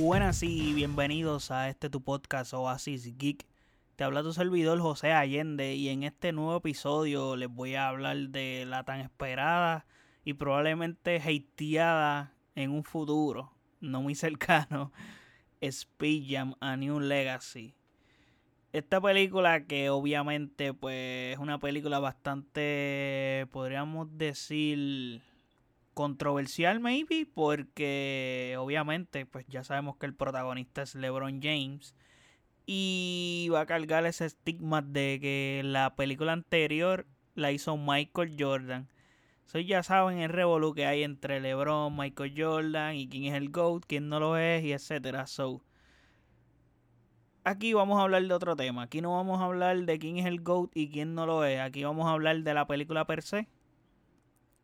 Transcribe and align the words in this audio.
Buenas 0.00 0.42
y 0.42 0.72
bienvenidos 0.72 1.50
a 1.50 1.68
este 1.68 1.90
tu 1.90 2.02
podcast 2.02 2.54
Oasis 2.54 3.14
Geek. 3.18 3.44
Te 3.94 4.04
habla 4.04 4.22
tu 4.22 4.32
servidor 4.32 4.80
José 4.80 5.12
Allende 5.12 5.74
y 5.74 5.90
en 5.90 6.02
este 6.02 6.32
nuevo 6.32 6.56
episodio 6.56 7.36
les 7.36 7.50
voy 7.50 7.74
a 7.74 7.88
hablar 7.88 8.16
de 8.30 8.64
la 8.66 8.84
tan 8.84 9.00
esperada 9.00 9.84
y 10.24 10.32
probablemente 10.32 11.18
hateada 11.20 12.32
en 12.54 12.70
un 12.70 12.84
futuro 12.84 13.52
no 13.80 14.00
muy 14.00 14.14
cercano 14.14 14.92
Speed 15.60 16.24
Jam 16.26 16.54
A 16.60 16.78
New 16.78 16.98
Legacy. 16.98 17.74
Esta 18.72 18.98
película 18.98 19.66
que 19.66 19.90
obviamente 19.90 20.72
pues 20.72 21.34
es 21.34 21.38
una 21.38 21.58
película 21.58 21.98
bastante 21.98 23.46
podríamos 23.52 24.08
decir 24.16 25.20
controversial 25.94 26.80
maybe 26.80 27.26
porque 27.26 28.56
obviamente 28.58 29.26
pues 29.26 29.46
ya 29.48 29.64
sabemos 29.64 29.96
que 29.96 30.06
el 30.06 30.14
protagonista 30.14 30.82
es 30.82 30.94
LeBron 30.94 31.40
James 31.42 31.94
y 32.66 33.48
va 33.52 33.60
a 33.60 33.66
cargar 33.66 34.06
ese 34.06 34.26
estigma 34.26 34.82
de 34.82 35.18
que 35.20 35.62
la 35.64 35.94
película 35.96 36.32
anterior 36.32 37.06
la 37.34 37.50
hizo 37.52 37.76
Michael 37.76 38.36
Jordan. 38.38 38.88
So, 39.46 39.58
ya 39.58 39.82
saben 39.82 40.18
el 40.18 40.30
revolú 40.30 40.72
que 40.72 40.86
hay 40.86 41.02
entre 41.02 41.40
LeBron, 41.40 41.94
Michael 41.96 42.34
Jordan 42.36 42.94
y 42.96 43.08
quién 43.08 43.24
es 43.24 43.34
el 43.34 43.50
GOAT, 43.50 43.84
quién 43.86 44.08
no 44.08 44.20
lo 44.20 44.36
es 44.36 44.64
y 44.64 44.72
etcétera. 44.72 45.26
So, 45.26 45.62
aquí 47.44 47.74
vamos 47.74 47.98
a 47.98 48.02
hablar 48.02 48.22
de 48.22 48.32
otro 48.32 48.56
tema. 48.56 48.82
Aquí 48.82 49.00
no 49.00 49.16
vamos 49.16 49.40
a 49.40 49.44
hablar 49.44 49.84
de 49.84 49.98
quién 49.98 50.18
es 50.18 50.26
el 50.26 50.40
GOAT 50.40 50.70
y 50.74 50.90
quién 50.90 51.14
no 51.14 51.26
lo 51.26 51.44
es. 51.44 51.60
Aquí 51.60 51.84
vamos 51.84 52.06
a 52.06 52.12
hablar 52.12 52.38
de 52.42 52.54
la 52.54 52.66
película 52.66 53.04
per 53.06 53.22
se 53.22 53.48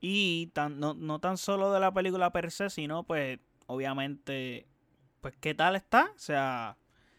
y 0.01 0.53
no, 0.77 0.95
no 0.95 1.19
tan 1.19 1.37
solo 1.37 1.73
de 1.73 1.81
la 1.81 1.93
película 1.93 2.31
per 2.31 2.51
se, 2.51 2.71
sino 2.71 3.03
pues 3.05 3.41
obviamente, 3.67 4.67
pues 5.21 5.35
qué 5.41 5.55
tal 5.55 5.77
está. 5.77 6.11
O 6.15 6.19
sea, 6.19 6.77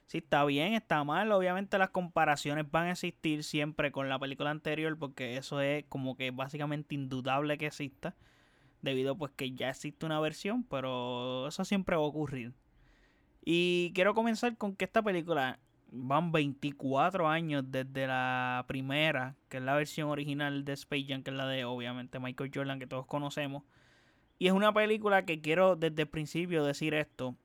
si 0.08 0.20
está 0.20 0.46
bien, 0.46 0.74
está 0.74 1.04
mal. 1.04 1.32
Obviamente 1.32 1.78
las 1.78 1.90
comparaciones 1.90 2.70
van 2.72 2.88
a 2.88 2.92
existir 2.92 3.44
siempre 3.44 3.92
con 3.92 4.10
la 4.10 4.20
película 4.20 4.50
anterior 4.50 4.98
porque 4.98 5.38
eso 5.38 5.62
es 5.62 5.86
como 5.90 6.16
que 6.16 6.32
básicamente 6.32 6.96
indudable 6.96 7.58
que 7.58 7.68
exista. 7.68 8.16
Debido 8.82 9.18
pues 9.18 9.32
que 9.36 9.52
ya 9.52 9.70
existe 9.70 10.06
una 10.06 10.20
versión, 10.22 10.64
pero 10.64 11.48
eso 11.48 11.66
siempre 11.66 11.98
va 11.98 12.04
a 12.04 12.06
ocurrir. 12.06 12.54
Y 13.44 13.92
quiero 13.94 14.14
comenzar 14.14 14.58
con 14.58 14.76
que 14.76 14.86
esta 14.86 15.02
película 15.02 15.60
van 15.92 16.32
24 16.32 17.28
años 17.28 17.64
desde 17.68 18.08
la 18.08 18.66
primera, 18.68 19.36
que 19.50 19.58
es 19.58 19.64
la 19.64 19.76
versión 19.76 20.10
original 20.10 20.66
de 20.66 20.74
Space 20.74 21.06
Jam, 21.08 21.24
que 21.24 21.32
es 21.32 21.38
la 21.38 21.48
de 21.48 21.66
obviamente 21.66 22.20
Michael 22.20 22.52
Jordan, 22.54 22.80
que 22.80 22.88
todos 22.88 23.06
conocemos. 23.06 23.64
Y 24.38 24.48
es 24.48 24.54
una 24.54 24.74
película 24.74 25.26
que 25.26 25.42
quiero 25.42 25.76
desde 25.76 26.04
el 26.04 26.08
principio 26.08 26.64
decir 26.64 26.94
esto. 26.94 27.36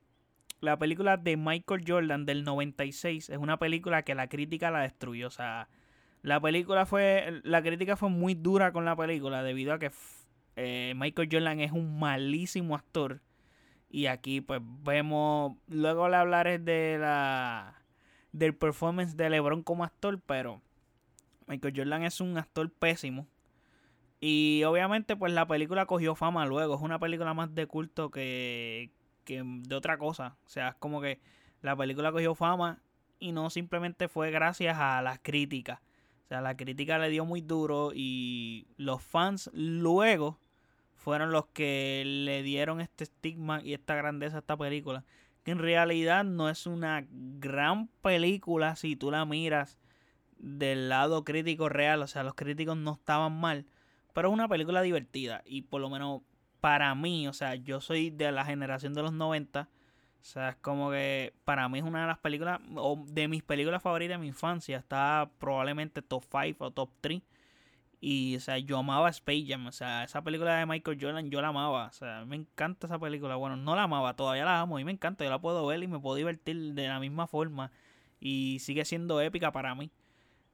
La 0.60 0.78
película 0.78 1.16
de 1.16 1.36
Michael 1.36 1.84
Jordan 1.86 2.24
del 2.24 2.44
96 2.44 3.30
es 3.30 3.38
una 3.38 3.58
película 3.58 4.02
que 4.02 4.14
la 4.14 4.28
crítica 4.28 4.70
la 4.70 4.80
destruyó. 4.80 5.26
O 5.26 5.30
sea, 5.30 5.68
la 6.22 6.40
película 6.40 6.86
fue. 6.86 7.40
La 7.42 7.62
crítica 7.62 7.96
fue 7.96 8.10
muy 8.10 8.34
dura 8.34 8.72
con 8.72 8.84
la 8.84 8.96
película 8.96 9.42
debido 9.42 9.74
a 9.74 9.78
que 9.78 9.90
eh, 10.56 10.94
Michael 10.96 11.28
Jordan 11.30 11.60
es 11.60 11.72
un 11.72 11.98
malísimo 11.98 12.76
actor. 12.76 13.20
Y 13.90 14.06
aquí, 14.06 14.40
pues 14.40 14.60
vemos. 14.62 15.56
Luego 15.68 16.08
le 16.08 16.16
hablaré 16.16 16.58
de 16.58 16.98
la 16.98 17.83
del 18.34 18.52
performance 18.52 19.16
de 19.16 19.30
LeBron 19.30 19.62
como 19.62 19.84
actor, 19.84 20.20
pero 20.26 20.60
Michael 21.46 21.74
Jordan 21.76 22.02
es 22.02 22.20
un 22.20 22.36
actor 22.36 22.68
pésimo. 22.68 23.28
Y 24.20 24.64
obviamente 24.64 25.16
pues 25.16 25.32
la 25.32 25.46
película 25.46 25.86
cogió 25.86 26.16
fama 26.16 26.44
luego, 26.44 26.74
es 26.74 26.82
una 26.82 26.98
película 26.98 27.32
más 27.32 27.54
de 27.54 27.66
culto 27.66 28.10
que, 28.10 28.90
que 29.24 29.42
de 29.44 29.74
otra 29.74 29.98
cosa. 29.98 30.36
O 30.46 30.48
sea, 30.48 30.70
es 30.70 30.74
como 30.76 31.00
que 31.00 31.20
la 31.62 31.76
película 31.76 32.10
cogió 32.10 32.34
fama 32.34 32.80
y 33.20 33.30
no 33.30 33.50
simplemente 33.50 34.08
fue 34.08 34.32
gracias 34.32 34.78
a 34.78 35.00
las 35.00 35.20
críticas. 35.20 35.78
O 36.24 36.28
sea, 36.28 36.40
la 36.40 36.56
crítica 36.56 36.98
le 36.98 37.10
dio 37.10 37.24
muy 37.24 37.40
duro 37.40 37.92
y 37.94 38.66
los 38.76 39.00
fans 39.00 39.48
luego 39.52 40.38
fueron 40.96 41.30
los 41.30 41.46
que 41.46 42.02
le 42.04 42.42
dieron 42.42 42.80
este 42.80 43.04
estigma 43.04 43.62
y 43.62 43.74
esta 43.74 43.94
grandeza 43.94 44.36
a 44.36 44.40
esta 44.40 44.56
película 44.56 45.04
en 45.52 45.58
realidad 45.58 46.24
no 46.24 46.48
es 46.48 46.66
una 46.66 47.06
gran 47.10 47.88
película 48.02 48.76
si 48.76 48.96
tú 48.96 49.10
la 49.10 49.24
miras 49.24 49.78
del 50.38 50.88
lado 50.88 51.24
crítico 51.24 51.68
real, 51.68 52.02
o 52.02 52.06
sea, 52.06 52.22
los 52.22 52.34
críticos 52.34 52.76
no 52.76 52.92
estaban 52.92 53.38
mal, 53.38 53.66
pero 54.12 54.28
es 54.28 54.34
una 54.34 54.48
película 54.48 54.82
divertida 54.82 55.42
y 55.44 55.62
por 55.62 55.80
lo 55.80 55.90
menos 55.90 56.22
para 56.60 56.94
mí, 56.94 57.28
o 57.28 57.32
sea, 57.32 57.54
yo 57.56 57.80
soy 57.80 58.10
de 58.10 58.32
la 58.32 58.44
generación 58.44 58.94
de 58.94 59.02
los 59.02 59.12
90, 59.12 59.68
o 59.68 60.24
sea, 60.24 60.50
es 60.50 60.56
como 60.56 60.90
que 60.90 61.34
para 61.44 61.68
mí 61.68 61.78
es 61.78 61.84
una 61.84 62.02
de 62.02 62.06
las 62.06 62.18
películas, 62.18 62.60
o 62.76 63.04
de 63.06 63.28
mis 63.28 63.42
películas 63.42 63.82
favoritas 63.82 64.14
de 64.14 64.22
mi 64.22 64.28
infancia, 64.28 64.78
está 64.78 65.30
probablemente 65.38 66.00
top 66.00 66.24
5 66.30 66.64
o 66.64 66.70
top 66.70 66.90
3 67.00 67.22
y, 68.06 68.36
o 68.36 68.40
sea, 68.40 68.58
yo 68.58 68.76
amaba 68.76 69.08
Space 69.08 69.46
Jam. 69.48 69.66
O 69.66 69.72
sea, 69.72 70.04
esa 70.04 70.22
película 70.22 70.58
de 70.58 70.66
Michael 70.66 70.98
Jordan 71.00 71.30
yo 71.30 71.40
la 71.40 71.48
amaba. 71.48 71.86
O 71.86 71.92
sea, 71.92 72.26
me 72.26 72.36
encanta 72.36 72.86
esa 72.86 72.98
película. 72.98 73.36
Bueno, 73.36 73.56
no 73.56 73.74
la 73.74 73.84
amaba, 73.84 74.14
todavía 74.14 74.44
la 74.44 74.60
amo 74.60 74.78
y 74.78 74.84
me 74.84 74.92
encanta. 74.92 75.24
Yo 75.24 75.30
la 75.30 75.40
puedo 75.40 75.64
ver 75.64 75.82
y 75.82 75.88
me 75.88 75.98
puedo 75.98 76.14
divertir 76.14 76.74
de 76.74 76.86
la 76.86 77.00
misma 77.00 77.26
forma. 77.26 77.72
Y 78.20 78.58
sigue 78.60 78.84
siendo 78.84 79.22
épica 79.22 79.52
para 79.52 79.74
mí. 79.74 79.90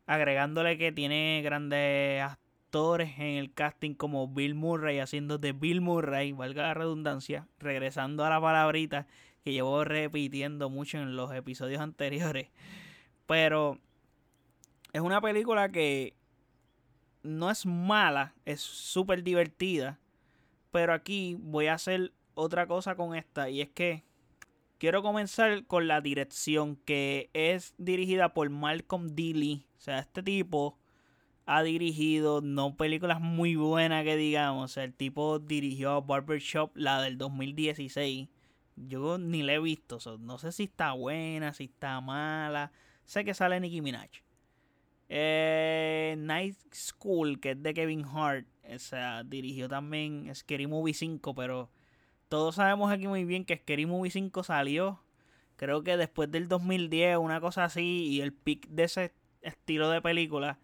Agregándole 0.07 0.79
que 0.79 0.93
tiene 0.93 1.43
grandes 1.43 2.23
actores 2.23 3.19
en 3.19 3.39
el 3.39 3.53
casting 3.53 3.95
como 3.95 4.29
Bill 4.29 4.55
Murray 4.55 5.01
haciendo 5.01 5.39
de 5.39 5.53
Bill 5.53 5.81
Murray, 5.81 6.31
valga 6.31 6.63
la 6.63 6.75
redundancia, 6.75 7.49
regresando 7.59 8.25
a 8.25 8.31
la 8.31 8.41
palabrita 8.41 9.09
que 9.43 9.53
llevo 9.53 9.83
repitiendo 9.83 10.71
mucho 10.71 10.99
en 10.99 11.17
los 11.17 11.33
episodios 11.35 11.81
anteriores. 11.81 12.49
Pero 13.27 13.81
es 14.93 15.01
una 15.01 15.21
película 15.21 15.71
que 15.71 16.15
no 17.23 17.51
es 17.51 17.67
mala, 17.67 18.35
es 18.45 18.61
súper 18.61 19.23
divertida. 19.23 19.99
Pero 20.71 20.93
aquí 20.93 21.37
voy 21.41 21.67
a 21.67 21.75
hacer 21.75 22.13
otra 22.35 22.67
cosa 22.67 22.95
con 22.95 23.15
esta 23.15 23.51
y 23.51 23.61
es 23.61 23.69
que 23.71 24.05
quiero 24.79 25.03
comenzar 25.03 25.67
con 25.67 25.89
la 25.89 26.01
dirección 26.01 26.77
que 26.77 27.29
es 27.35 27.75
dirigida 27.77 28.33
por 28.33 28.49
Malcolm 28.51 29.09
D. 29.15 29.35
Lee. 29.35 29.67
O 29.77 29.81
sea, 29.81 29.99
este 29.99 30.23
tipo 30.23 30.79
ha 31.47 31.63
dirigido 31.63 32.41
no 32.41 32.77
películas 32.77 33.21
muy 33.21 33.57
buenas 33.57 34.05
que 34.05 34.17
digamos. 34.17 34.71
O 34.71 34.75
sea, 34.75 34.85
el 34.85 34.95
tipo 34.95 35.39
dirigió 35.39 36.03
Barbershop, 36.03 36.71
la 36.77 37.03
del 37.03 37.19
2016. 37.19 38.29
Yo 38.77 39.19
ni 39.19 39.43
la 39.43 39.55
he 39.55 39.59
visto. 39.59 39.99
no 40.19 40.39
sé 40.39 40.53
si 40.53 40.65
está 40.65 40.93
buena, 40.93 41.53
si 41.53 41.65
está 41.65 42.01
mala. 42.01 42.73
Sé 43.05 43.25
que 43.25 43.35
sale 43.35 43.59
Nicki 43.61 43.81
Minaj. 43.83 44.11
Eh, 45.13 46.15
Night 46.19 46.57
School, 46.73 47.41
que 47.41 47.51
es 47.51 47.63
de 47.63 47.75
Kevin 47.75 48.05
Hart, 48.05 48.47
o 48.73 48.79
sea, 48.79 49.25
dirigió 49.25 49.69
también 49.69 50.33
Scary 50.33 50.69
Movie 50.69 50.95
5, 50.95 51.35
pero 51.35 51.69
todos 52.29 52.55
sabemos 52.55 52.93
aquí 52.93 53.09
muy 53.09 53.25
bien 53.25 53.45
que 53.45 53.57
Scary 53.57 53.87
Movie 53.87 54.13
5 54.13 54.45
salió, 54.45 55.03
creo 55.57 55.83
que 55.83 55.97
después 55.97 56.31
del 56.31 56.47
2010, 56.47 57.19
una 57.19 57.41
cosa 57.41 57.65
así, 57.65 58.07
y 58.07 58.21
el 58.21 58.33
pic 58.33 58.69
de 58.69 58.85
ese 58.85 59.13
estilo 59.43 59.91
de 59.91 60.01
película 60.01 60.61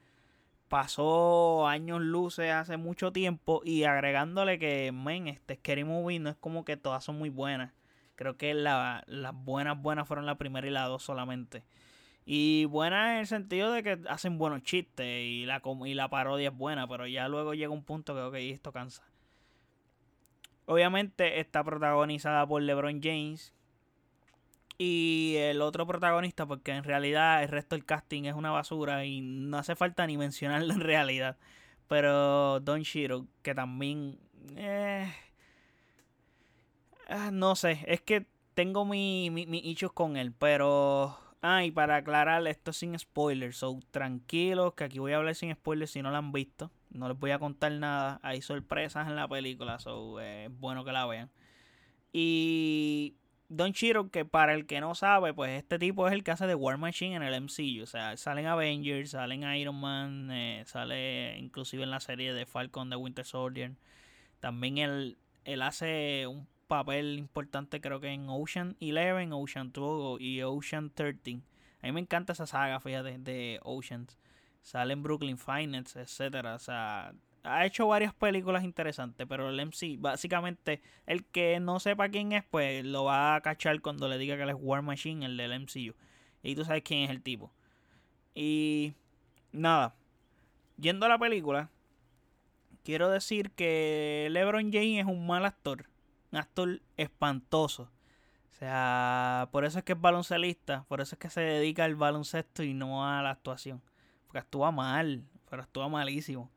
pasó 0.68 1.66
años 1.66 2.00
luces 2.00 2.52
hace 2.52 2.76
mucho 2.76 3.12
tiempo 3.12 3.62
y 3.64 3.82
agregándole 3.82 4.60
que, 4.60 4.92
men, 4.92 5.26
este 5.26 5.56
Scary 5.56 5.82
Movie 5.82 6.20
no 6.20 6.30
es 6.30 6.36
como 6.36 6.64
que 6.64 6.76
todas 6.76 7.02
son 7.02 7.18
muy 7.18 7.30
buenas. 7.30 7.72
Creo 8.14 8.36
que 8.36 8.54
las 8.54 9.04
buenas 9.44 9.82
buenas 9.82 10.06
fueron 10.06 10.24
la 10.24 10.38
primera 10.38 10.66
y 10.66 10.70
la 10.70 10.84
dos 10.84 11.02
solamente. 11.02 11.64
Y 12.28 12.64
buena 12.64 13.14
en 13.14 13.20
el 13.20 13.26
sentido 13.28 13.70
de 13.70 13.84
que 13.84 14.00
hacen 14.08 14.36
buenos 14.36 14.64
chistes 14.64 15.06
y 15.06 15.46
la, 15.46 15.62
y 15.84 15.94
la 15.94 16.10
parodia 16.10 16.48
es 16.48 16.56
buena, 16.56 16.88
pero 16.88 17.06
ya 17.06 17.28
luego 17.28 17.54
llega 17.54 17.72
un 17.72 17.84
punto 17.84 18.14
que, 18.14 18.20
ok, 18.20 18.34
esto 18.52 18.72
cansa. 18.72 19.04
Obviamente 20.66 21.38
está 21.38 21.62
protagonizada 21.62 22.44
por 22.44 22.60
LeBron 22.62 23.00
James. 23.00 23.54
Y 24.76 25.36
el 25.38 25.62
otro 25.62 25.86
protagonista, 25.86 26.46
porque 26.46 26.72
en 26.72 26.82
realidad 26.82 27.44
el 27.44 27.48
resto 27.48 27.76
del 27.76 27.86
casting 27.86 28.24
es 28.24 28.34
una 28.34 28.50
basura 28.50 29.04
y 29.04 29.20
no 29.20 29.58
hace 29.58 29.76
falta 29.76 30.04
ni 30.06 30.18
mencionarlo 30.18 30.74
en 30.74 30.80
realidad. 30.80 31.36
Pero 31.86 32.58
Don 32.58 32.82
Shiro, 32.82 33.26
que 33.42 33.54
también... 33.54 34.18
Eh, 34.56 35.08
ah, 37.08 37.30
no 37.32 37.54
sé, 37.54 37.84
es 37.86 38.00
que 38.00 38.26
tengo 38.54 38.84
mis 38.84 39.30
mi, 39.30 39.46
mi 39.46 39.76
con 39.94 40.16
él, 40.16 40.32
pero 40.32 41.18
Ah, 41.48 41.64
y 41.64 41.70
para 41.70 41.94
aclarar, 41.96 42.44
esto 42.48 42.72
sin 42.72 42.98
spoilers. 42.98 43.58
So, 43.58 43.78
tranquilos, 43.92 44.74
que 44.74 44.82
aquí 44.82 44.98
voy 44.98 45.12
a 45.12 45.18
hablar 45.18 45.36
sin 45.36 45.54
spoilers 45.54 45.92
si 45.92 46.02
no 46.02 46.10
la 46.10 46.18
han 46.18 46.32
visto. 46.32 46.72
No 46.90 47.08
les 47.08 47.16
voy 47.16 47.30
a 47.30 47.38
contar 47.38 47.70
nada. 47.70 48.18
Hay 48.24 48.42
sorpresas 48.42 49.06
en 49.06 49.14
la 49.14 49.28
película, 49.28 49.78
so 49.78 50.18
es 50.18 50.50
bueno 50.58 50.84
que 50.84 50.90
la 50.90 51.06
vean. 51.06 51.30
Y 52.12 53.14
Don 53.48 53.72
Chiro, 53.72 54.10
que 54.10 54.24
para 54.24 54.54
el 54.54 54.66
que 54.66 54.80
no 54.80 54.96
sabe, 54.96 55.34
pues 55.34 55.52
este 55.56 55.78
tipo 55.78 56.08
es 56.08 56.14
el 56.14 56.24
que 56.24 56.32
hace 56.32 56.48
de 56.48 56.56
War 56.56 56.78
Machine 56.78 57.14
en 57.14 57.22
el 57.22 57.40
MCU. 57.40 57.84
O 57.84 57.86
sea, 57.86 58.16
salen 58.16 58.46
Avengers, 58.46 59.10
salen 59.10 59.44
Iron 59.54 59.80
Man, 59.80 60.30
eh, 60.32 60.64
sale 60.66 61.38
inclusive 61.38 61.84
en 61.84 61.90
la 61.92 62.00
serie 62.00 62.34
de 62.34 62.44
Falcon 62.46 62.90
de 62.90 62.96
Winter 62.96 63.24
Soldier. 63.24 63.76
También 64.40 64.78
él, 64.78 65.16
él 65.44 65.62
hace 65.62 66.26
un 66.26 66.48
papel 66.66 67.18
importante 67.18 67.80
creo 67.80 68.00
que 68.00 68.08
en 68.08 68.26
Ocean 68.28 68.76
11, 68.80 69.32
Ocean 69.32 69.72
2 69.72 70.20
y 70.20 70.42
Ocean 70.42 70.90
13. 70.90 71.40
A 71.82 71.86
mí 71.86 71.92
me 71.92 72.00
encanta 72.00 72.32
esa 72.32 72.46
saga, 72.46 72.80
fíjate, 72.80 73.18
de 73.18 73.60
Oceans. 73.62 74.18
Salen 74.62 75.02
Brooklyn 75.02 75.38
Finance, 75.38 76.00
etcétera. 76.00 76.56
O 76.56 76.58
sea, 76.58 77.14
ha 77.44 77.64
hecho 77.64 77.86
varias 77.86 78.12
películas 78.12 78.64
interesantes, 78.64 79.26
pero 79.28 79.48
el 79.48 79.64
MC, 79.64 79.96
básicamente, 79.98 80.82
el 81.06 81.24
que 81.24 81.60
no 81.60 81.78
sepa 81.78 82.08
quién 82.08 82.32
es, 82.32 82.44
pues 82.44 82.84
lo 82.84 83.04
va 83.04 83.36
a 83.36 83.40
cachar 83.40 83.80
cuando 83.80 84.08
le 84.08 84.18
diga 84.18 84.36
que 84.36 84.42
él 84.42 84.50
es 84.50 84.56
War 84.58 84.82
Machine, 84.82 85.24
el 85.24 85.36
del 85.36 85.60
MCU. 85.60 85.94
Y 86.42 86.54
tú 86.54 86.64
sabes 86.64 86.82
quién 86.82 87.04
es 87.04 87.10
el 87.10 87.22
tipo. 87.22 87.52
Y 88.34 88.94
nada, 89.52 89.94
yendo 90.76 91.06
a 91.06 91.08
la 91.08 91.18
película, 91.18 91.70
quiero 92.84 93.08
decir 93.08 93.52
que 93.52 94.28
LeBron 94.30 94.72
James 94.72 95.00
es 95.00 95.06
un 95.06 95.26
mal 95.26 95.44
actor. 95.44 95.86
Un 96.32 96.38
actor 96.38 96.82
espantoso. 96.96 97.90
O 98.50 98.58
sea, 98.58 99.48
por 99.52 99.64
eso 99.64 99.78
es 99.78 99.84
que 99.84 99.92
es 99.92 100.00
baloncelista, 100.00 100.84
por 100.88 101.00
eso 101.00 101.14
es 101.14 101.18
que 101.18 101.28
se 101.28 101.42
dedica 101.42 101.84
al 101.84 101.94
baloncesto 101.94 102.62
y 102.62 102.72
no 102.72 103.06
a 103.06 103.22
la 103.22 103.30
actuación. 103.30 103.82
Porque 104.26 104.38
actúa 104.38 104.70
mal, 104.70 105.24
pero 105.50 105.62
actúa 105.62 105.88
malísimo. 105.88 106.50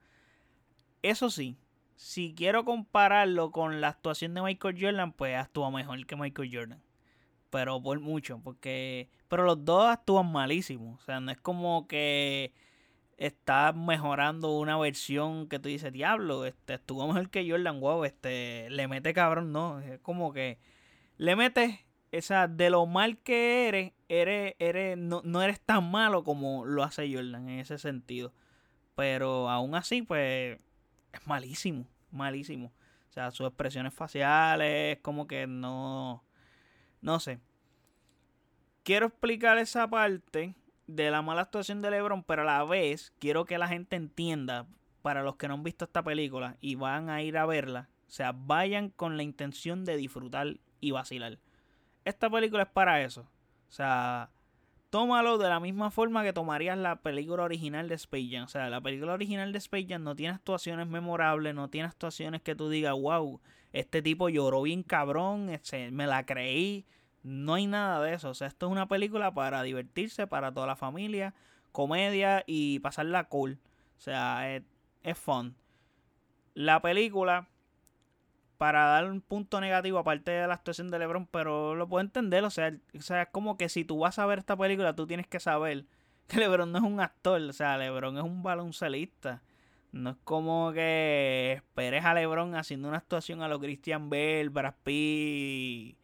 Eso 1.02 1.30
sí, 1.30 1.58
si 1.96 2.34
quiero 2.34 2.64
compararlo 2.64 3.52
con 3.52 3.82
la 3.82 3.90
actuación 3.90 4.34
de 4.34 4.42
Michael 4.42 4.78
Jordan, 4.80 5.12
pues 5.12 5.36
actúa 5.36 5.70
mejor 5.70 6.06
que 6.06 6.16
Michael 6.16 6.50
Jordan. 6.52 6.82
Pero 7.50 7.82
por 7.82 8.00
mucho, 8.00 8.40
porque... 8.42 9.10
Pero 9.28 9.44
los 9.44 9.66
dos 9.66 9.90
actúan 9.90 10.32
malísimo. 10.32 10.94
O 10.94 11.00
sea, 11.02 11.20
no 11.20 11.32
es 11.32 11.38
como 11.38 11.88
que 11.88 12.54
está 13.20 13.74
mejorando 13.74 14.58
una 14.58 14.78
versión 14.78 15.50
que 15.50 15.60
tú 15.60 15.68
dices, 15.68 15.92
diablo, 15.92 16.46
este, 16.46 16.76
estuvo 16.76 17.06
mejor 17.06 17.30
que 17.30 17.48
Jordan, 17.50 17.82
wow, 17.82 18.06
este, 18.06 18.70
le 18.70 18.88
mete 18.88 19.14
cabrón, 19.14 19.52
no, 19.52 19.82
es 19.82 20.00
como 20.00 20.32
que 20.32 20.58
le 21.18 21.36
metes, 21.36 21.80
esa 22.12 22.48
de 22.48 22.70
lo 22.70 22.86
mal 22.86 23.18
que 23.18 23.68
eres, 23.68 23.92
eres, 24.08 24.56
eres, 24.58 24.98
no, 24.98 25.22
no 25.26 25.42
eres 25.42 25.60
tan 25.60 25.92
malo 25.92 26.24
como 26.24 26.66
lo 26.66 26.82
hace 26.82 27.14
Jordan 27.14 27.50
en 27.50 27.60
ese 27.60 27.78
sentido. 27.78 28.34
Pero 28.96 29.50
aún 29.50 29.76
así, 29.76 30.02
pues, 30.02 30.58
es 31.12 31.28
malísimo, 31.28 31.86
malísimo. 32.12 32.72
O 33.10 33.12
sea, 33.12 33.32
sus 33.32 33.48
expresiones 33.48 33.94
faciales, 33.94 35.00
como 35.02 35.28
que 35.28 35.46
no, 35.46 36.24
no 37.02 37.20
sé. 37.20 37.40
Quiero 38.84 39.08
explicar 39.08 39.58
esa 39.58 39.90
parte 39.90 40.56
de 40.96 41.12
la 41.12 41.22
mala 41.22 41.42
actuación 41.42 41.82
de 41.82 41.92
LeBron, 41.92 42.24
pero 42.24 42.42
a 42.42 42.46
la 42.46 42.64
vez 42.64 43.14
quiero 43.20 43.46
que 43.46 43.58
la 43.58 43.68
gente 43.68 43.96
entienda, 43.96 44.68
para 45.02 45.24
los 45.24 45.36
que 45.38 45.48
no 45.48 45.54
han 45.54 45.64
visto 45.64 45.86
esta 45.86 46.04
película 46.04 46.58
y 46.60 46.76
van 46.76 47.10
a 47.10 47.22
ir 47.22 47.38
a 47.38 47.46
verla, 47.46 47.90
o 48.08 48.12
sea, 48.12 48.32
vayan 48.34 48.90
con 48.90 49.18
la 49.18 49.24
intención 49.24 49.86
de 49.86 49.98
disfrutar 49.98 50.58
y 50.82 50.92
vacilar. 50.92 51.40
Esta 52.06 52.30
película 52.30 52.64
es 52.64 52.70
para 52.70 53.02
eso. 53.04 53.22
O 53.22 53.72
sea, 53.72 54.32
tómalo 54.90 55.38
de 55.38 55.48
la 55.48 55.60
misma 55.60 55.92
forma 55.92 56.24
que 56.24 56.34
tomarías 56.34 56.78
la 56.78 57.02
película 57.02 57.44
original 57.44 57.88
de 57.88 57.96
Space 57.96 58.30
Jam. 58.32 58.46
O 58.46 58.48
sea, 58.48 58.70
la 58.70 58.82
película 58.82 59.14
original 59.14 59.52
de 59.52 59.60
Space 59.60 59.86
Jam 59.88 60.04
no 60.04 60.16
tiene 60.16 60.34
actuaciones 60.34 60.88
memorables, 60.88 61.54
no 61.54 61.70
tiene 61.70 61.88
actuaciones 61.88 62.42
que 62.42 62.56
tú 62.56 62.70
digas, 62.70 62.94
wow, 62.94 63.40
este 63.74 64.02
tipo 64.02 64.30
lloró 64.30 64.64
bien 64.64 64.82
cabrón, 64.82 65.50
este, 65.50 65.92
me 65.92 66.08
la 66.08 66.26
creí. 66.26 66.86
No 67.30 67.54
hay 67.54 67.68
nada 67.68 68.02
de 68.02 68.16
eso. 68.16 68.32
O 68.32 68.34
sea, 68.34 68.48
esto 68.48 68.66
es 68.66 68.72
una 68.72 68.88
película 68.88 69.32
para 69.32 69.62
divertirse, 69.62 70.26
para 70.26 70.52
toda 70.52 70.66
la 70.66 70.76
familia, 70.76 71.36
comedia 71.72 72.44
y 72.48 72.80
pasarla 72.80 73.26
cool. 73.26 73.60
O 73.98 74.02
sea, 74.02 74.56
es, 74.56 74.64
es 75.04 75.16
fun. 75.16 75.56
La 76.56 76.82
película, 76.82 77.48
para 78.58 78.86
dar 78.86 79.06
un 79.06 79.22
punto 79.22 79.62
negativo, 79.62 80.00
aparte 80.00 80.32
de 80.32 80.48
la 80.48 80.56
actuación 80.56 80.90
de 80.90 80.98
LeBron, 80.98 81.28
pero 81.28 81.76
lo 81.76 81.88
puedo 81.88 82.02
entender. 82.02 82.44
O 82.46 82.50
sea, 82.50 82.76
o 82.98 83.02
sea, 83.02 83.22
es 83.22 83.30
como 83.30 83.58
que 83.58 83.70
si 83.70 83.86
tú 83.86 84.00
vas 84.00 84.18
a 84.18 84.26
ver 84.26 84.40
esta 84.40 84.58
película, 84.58 84.96
tú 84.96 85.06
tienes 85.06 85.28
que 85.28 85.40
saber 85.40 85.86
que 86.28 86.38
LeBron 86.38 86.72
no 86.72 86.80
es 86.80 86.84
un 86.84 87.00
actor. 87.00 87.40
O 87.42 87.54
sea, 87.54 87.78
LeBron 87.78 88.18
es 88.18 88.24
un 88.24 88.42
baloncelista. 88.42 89.44
No 89.92 90.12
es 90.12 90.18
como 90.24 90.72
que 90.74 91.54
esperes 91.58 92.06
a 92.06 92.16
LeBron 92.16 92.56
haciendo 92.56 92.88
una 92.88 92.98
actuación 92.98 93.44
a 93.44 93.48
lo 93.48 93.60
Christian 93.60 94.10
Bell, 94.10 94.50
Brad 94.50 94.76
Pitt 94.84 95.99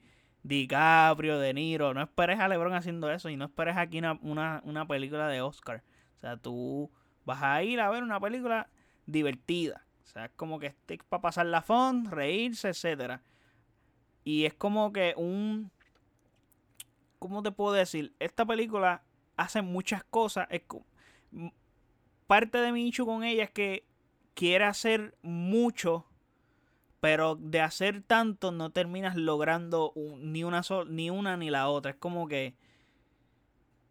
DiCaprio, 0.45 1.39
De 1.39 1.53
Niro. 1.53 1.94
No 1.94 2.01
esperes 2.01 2.39
a 2.39 2.47
LeBron 2.47 2.74
haciendo 2.74 3.12
eso 3.12 3.30
y 3.30 3.36
no 3.36 3.45
esperes 3.45 3.77
aquí 3.77 3.97
una, 3.97 4.62
una, 4.63 4.88
película 4.88 5.27
de 5.27 5.42
Oscar. 5.42 5.83
O 6.18 6.21
sea, 6.21 6.38
tú 6.38 6.92
vas 7.25 7.42
a 7.42 7.63
ir 7.63 7.80
a 7.80 7.89
ver 7.89 8.03
una 8.03 8.19
película 8.19 8.69
divertida. 9.07 9.86
O 10.03 10.07
sea, 10.07 10.25
es 10.25 10.31
como 10.36 10.59
que 10.59 10.68
estés 10.68 11.00
para 11.09 11.21
pasar 11.21 11.47
la 11.47 11.62
fun, 11.62 12.12
reírse, 12.12 12.69
etcétera. 12.69 13.24
Y 14.24 14.45
es 14.45 14.53
como 14.53 14.94
que 14.94 15.15
un. 15.18 15.71
¿Cómo 17.18 17.41
te 17.41 17.51
puedo 17.51 17.74
decir? 17.74 18.13
Esta 18.19 18.45
película 18.45 19.01
hace 19.38 19.63
muchas 19.63 20.03
cosas. 20.03 20.48
Es, 20.51 20.62
parte 22.27 22.59
de 22.59 22.71
mi 22.71 22.88
hecho 22.88 23.06
con 23.06 23.24
ella 23.24 23.45
es 23.45 23.51
que 23.51 23.83
quiere 24.36 24.65
hacer 24.65 25.18
mucho 25.24 26.06
pero 27.05 27.35
de 27.35 27.61
hacer 27.61 28.01
tanto 28.01 28.51
no 28.51 28.71
terminas 28.71 29.15
logrando 29.15 29.93
ni, 30.17 30.43
una 30.43 30.63
ni 30.87 31.11
una 31.11 31.37
ni 31.37 31.51
la 31.51 31.69
otra. 31.69 31.91
Es 31.91 31.97
como 31.97 32.27
que 32.27 32.55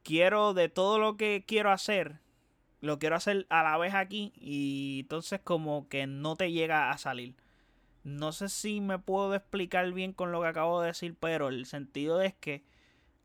quiero 0.03 0.53
de 0.53 0.69
todo 0.69 0.99
lo 0.99 1.17
que 1.17 1.45
quiero 1.47 1.71
hacer, 1.71 2.19
lo 2.81 2.99
quiero 2.99 3.15
hacer 3.15 3.47
a 3.51 3.63
la 3.63 3.79
vez 3.79 3.95
aquí 3.95 4.33
y 4.35 5.03
entonces 5.03 5.39
como 5.45 5.89
que 5.89 6.09
no 6.09 6.35
te 6.35 6.51
llega 6.51 6.91
a 6.91 6.99
salir. 6.99 7.37
No 8.03 8.33
sé 8.33 8.49
si 8.49 8.81
me 8.81 8.99
puedo 8.99 9.33
explicar 9.33 9.93
bien 9.93 10.13
con 10.13 10.33
lo 10.33 10.41
que 10.41 10.49
acabo 10.49 10.81
de 10.81 10.89
decir, 10.89 11.15
pero 11.21 11.51
el 11.51 11.67
sentido 11.67 12.21
es 12.21 12.35
que 12.35 12.65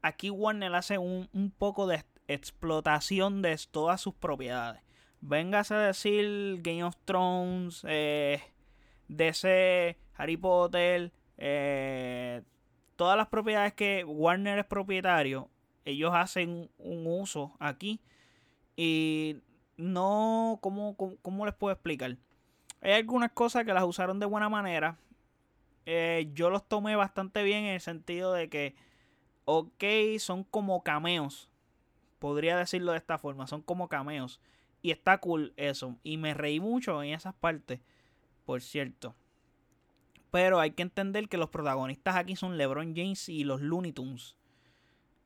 aquí 0.04 0.30
Warner 0.30 0.76
hace 0.76 1.00
un, 1.00 1.30
un 1.34 1.50
poco 1.50 1.88
de 1.88 2.06
explotación 2.28 3.42
de 3.42 3.60
todas 3.72 4.00
sus 4.00 4.14
propiedades. 4.14 4.84
Véngase 5.22 5.74
a 5.74 5.80
decir 5.80 6.62
Game 6.62 6.84
of 6.84 6.96
Thrones, 7.06 7.84
eh, 7.88 8.40
DC, 9.10 9.98
Harry 10.16 10.38
Potter, 10.38 11.12
eh, 11.38 12.42
todas 12.96 13.18
las 13.18 13.28
propiedades 13.28 13.74
que 13.74 14.04
Warner 14.06 14.60
es 14.60 14.66
propietario, 14.66 15.50
ellos 15.86 16.12
hacen 16.14 16.70
un 16.78 17.08
uso 17.08 17.56
aquí. 17.60 18.00
Y 18.76 19.38
no, 19.78 20.60
¿cómo, 20.62 20.96
cómo, 21.22 21.46
les 21.46 21.56
puedo 21.56 21.74
explicar? 21.74 22.16
Hay 22.82 22.94
algunas 22.94 23.32
cosas 23.32 23.66
que 23.66 23.74
las 23.74 23.84
usaron 23.84 24.20
de 24.20 24.26
buena 24.26 24.48
manera. 24.48 24.98
Eh, 25.86 26.30
yo 26.34 26.50
los 26.50 26.68
tomé 26.68 26.96
bastante 26.96 27.44
bien 27.44 27.66
en 27.66 27.74
el 27.74 27.82
sentido 27.82 28.34
de 28.34 28.50
que, 28.50 28.76
ok, 29.46 29.84
son 30.20 30.44
como 30.44 30.84
cameos. 30.84 31.50
Podría 32.20 32.58
decirlo 32.58 32.92
de 32.92 33.00
esta 33.00 33.18
forma, 33.18 33.48
son 33.48 33.62
como 33.62 33.90
cameos. 33.90 34.40
Y 34.82 34.92
está 34.92 35.18
cool 35.18 35.54
eso. 35.58 35.98
Y 36.04 36.18
me 36.18 36.34
reí 36.34 36.60
mucho 36.60 37.02
en 37.04 37.14
esas 37.14 37.34
partes 37.34 37.80
por 38.50 38.64
cierto. 38.64 39.16
Pero 40.32 40.60
hay 40.60 40.72
que 40.72 40.82
entender 40.82 41.30
que 41.30 41.38
los 41.38 41.52
protagonistas 41.52 42.16
aquí 42.16 42.36
son 42.36 42.58
LeBron 42.58 42.96
James 42.96 43.30
y 43.30 43.44
los 43.44 43.62
Looney 43.62 43.92
Tunes. 43.92 44.38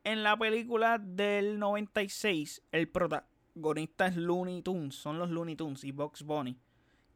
En 0.03 0.23
la 0.23 0.35
película 0.35 0.97
del 0.97 1.57
96, 1.57 2.63
el 2.73 2.89
protagonista 2.89 4.07
es 4.07 4.17
Looney 4.17 4.61
Tunes, 4.61 4.95
son 4.95 5.19
los 5.19 5.29
Looney 5.29 5.55
Tunes 5.55 5.85
y 5.85 5.93
Box 5.93 6.23
Bunny. 6.23 6.57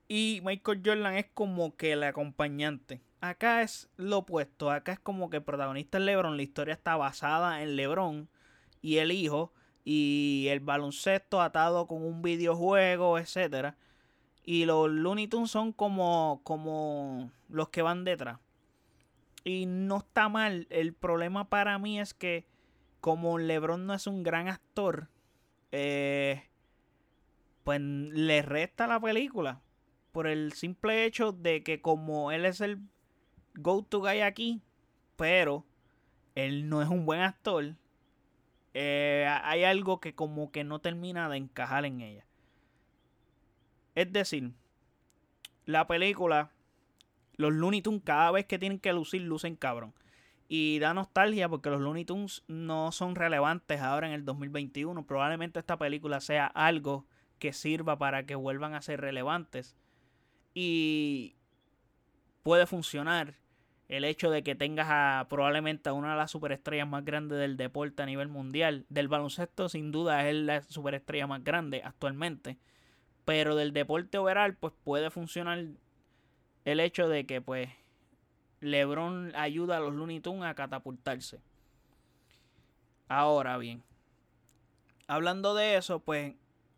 Y 0.08 0.40
Michael 0.46 0.82
Jordan 0.86 1.16
es 1.16 1.26
como 1.34 1.76
que 1.76 1.92
el 1.92 2.04
acompañante. 2.04 3.02
Acá 3.20 3.62
es 3.62 3.90
lo 3.98 4.20
opuesto, 4.20 4.72
acá 4.72 4.94
es 4.94 5.00
como 5.02 5.30
que 5.30 5.36
el 5.36 5.44
protagonista 5.44 5.98
es 5.98 6.06
LeBron, 6.06 6.38
la 6.38 6.44
historia 6.44 6.74
está 6.74 6.96
basada 6.96 7.62
en 7.64 7.76
LeBron 7.76 8.30
y 8.82 9.00
el 9.00 9.12
hijo 9.12 9.52
y 9.84 10.46
el 10.52 10.62
baloncesto 10.62 11.42
atado 11.42 11.86
con 11.86 12.02
un 12.02 12.22
videojuego, 12.22 13.20
etcétera 13.20 13.76
y 14.48 14.64
los 14.64 14.90
Looney 14.90 15.28
Tunes 15.28 15.52
son 15.52 15.74
como, 15.74 16.40
como 16.46 17.30
los 17.50 17.68
que 17.68 17.82
van 17.82 18.06
detrás. 18.06 18.40
Y 19.44 19.66
no 19.66 19.98
está 19.98 20.30
mal. 20.30 20.68
El 20.70 20.94
problema 20.94 21.50
para 21.50 21.78
mí 21.80 22.00
es 22.00 22.14
que 22.14 22.46
como 23.02 23.40
LeBron 23.40 23.86
no 23.86 23.94
es 23.94 24.08
un 24.08 24.24
gran 24.24 24.48
actor, 24.48 25.10
eh, 25.74 26.46
pues 27.66 27.82
le 27.82 28.42
resta 28.42 28.88
la 28.88 29.02
película. 29.02 29.60
Por 30.14 30.28
el 30.28 30.54
simple 30.54 31.04
hecho 31.04 31.34
de 31.34 31.62
que 31.62 31.82
como 31.82 32.32
él 32.32 32.46
es 32.46 32.62
el 32.62 32.80
go-to 33.56 34.00
guy 34.00 34.22
aquí, 34.22 34.62
pero 35.18 35.66
él 36.36 36.70
no 36.70 36.82
es 36.82 36.88
un 36.88 37.06
buen 37.06 37.20
actor, 37.20 37.76
eh, 38.74 39.28
hay 39.44 39.66
algo 39.66 40.00
que 40.00 40.16
como 40.16 40.54
que 40.54 40.64
no 40.64 40.80
termina 40.80 41.28
de 41.28 41.36
encajar 41.36 41.84
en 41.84 42.00
ella. 42.00 42.27
Es 43.98 44.14
decir, 44.14 44.52
la 45.66 45.88
película, 45.88 46.52
los 47.36 47.52
Looney 47.52 47.82
Tunes 47.82 48.04
cada 48.04 48.30
vez 48.30 48.46
que 48.46 48.60
tienen 48.60 48.78
que 48.78 48.94
lucir, 48.94 49.24
lucen 49.24 49.56
cabrón. 49.56 49.96
Y 50.48 50.78
da 50.78 50.94
nostalgia 50.94 51.50
porque 51.50 51.72
los 51.72 51.82
Looney 51.82 52.06
Tunes 52.06 52.44
no 52.48 52.92
son 52.92 53.16
relevantes 53.16 53.82
ahora 53.82 54.06
en 54.06 54.14
el 54.14 54.24
2021. 54.24 55.08
Probablemente 55.08 55.58
esta 55.58 55.80
película 55.80 56.22
sea 56.22 56.46
algo 56.46 57.08
que 57.40 57.54
sirva 57.54 57.98
para 57.98 58.28
que 58.28 58.36
vuelvan 58.36 58.76
a 58.76 58.84
ser 58.84 59.02
relevantes. 59.02 59.76
Y 60.54 61.36
puede 62.44 62.68
funcionar. 62.68 63.34
el 63.88 64.04
hecho 64.04 64.30
de 64.30 64.44
que 64.44 64.54
tengas 64.54 64.90
a 64.92 65.26
probablemente 65.28 65.90
a 65.90 65.94
una 65.94 66.12
de 66.12 66.18
las 66.18 66.30
superestrellas 66.30 66.88
más 66.88 67.04
grandes 67.04 67.40
del 67.40 67.58
deporte 67.58 68.04
a 68.04 68.06
nivel 68.06 68.28
mundial. 68.28 68.86
Del 68.90 69.08
baloncesto, 69.08 69.70
sin 69.70 69.92
duda, 69.92 70.30
es 70.30 70.36
la 70.36 70.62
superestrella 70.62 71.26
más 71.26 71.44
grande 71.44 71.82
actualmente. 71.84 72.60
Pero 73.28 73.58
del 73.58 73.74
deporte 73.74 74.18
overall, 74.18 74.56
pues 74.56 74.72
puede 74.86 75.12
funcionar 75.12 75.66
el 76.64 76.80
hecho 76.80 77.10
de 77.10 77.26
que, 77.26 77.42
pues, 77.42 77.68
LeBron 78.62 79.34
ayuda 79.36 79.76
a 79.76 79.80
los 79.82 79.94
Looney 79.94 80.22
Tunes 80.22 80.46
a 80.46 80.54
catapultarse. 80.56 81.42
Ahora 83.10 83.58
bien, 83.58 83.84
hablando 85.08 85.56
de 85.56 85.76
eso, 85.76 86.00
pues, 86.00 86.36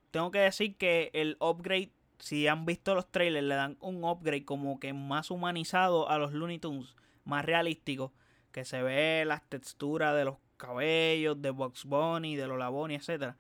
tengo 0.09 0.31
que 0.31 0.39
decir 0.39 0.75
que 0.75 1.11
el 1.13 1.37
upgrade 1.39 1.91
si 2.17 2.47
han 2.47 2.65
visto 2.65 2.95
los 2.95 3.11
trailers, 3.11 3.45
le 3.45 3.53
dan 3.53 3.77
un 3.79 4.03
upgrade 4.03 4.43
como 4.43 4.79
que 4.79 4.91
más 4.91 5.29
humanizado 5.29 6.09
a 6.09 6.17
los 6.17 6.33
Looney 6.33 6.57
Tunes, 6.57 6.95
más 7.25 7.45
realístico, 7.45 8.11
que 8.51 8.65
se 8.65 8.81
ve 8.81 9.23
las 9.23 9.43
texturas 9.43 10.15
de 10.15 10.25
los 10.25 10.37
cabellos, 10.57 11.39
de 11.43 11.51
Box 11.51 11.85
Bunny, 11.85 12.35
de 12.35 12.47
Lola 12.47 12.69
Bunny, 12.69 12.95
etc. 12.95 13.35